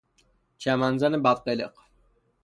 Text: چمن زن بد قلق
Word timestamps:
چمن 0.61 0.97
زن 0.97 1.21
بد 1.23 1.37
قلق 1.45 1.73